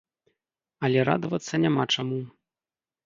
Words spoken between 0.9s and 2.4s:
радавацца няма чаму.